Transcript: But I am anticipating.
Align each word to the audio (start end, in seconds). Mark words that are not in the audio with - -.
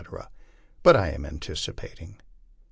But 0.81 0.95
I 0.95 1.09
am 1.09 1.27
anticipating. 1.27 2.19